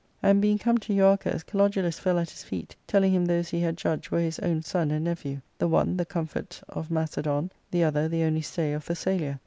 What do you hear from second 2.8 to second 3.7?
telling him those he